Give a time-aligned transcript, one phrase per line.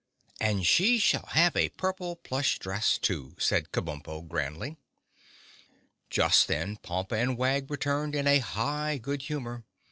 [0.39, 4.77] "And she shall have a purple plush dress too," said Kabumpo grandly.
[6.09, 9.63] Just then Pompa and Wag returned in a high good humor.